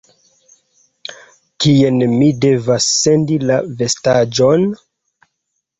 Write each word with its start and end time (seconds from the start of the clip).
Kien 1.65 2.01
mi 2.15 2.31
devas 2.47 2.89
sendi 2.95 3.41
la 3.47 3.61
vestaĵon? 3.83 4.69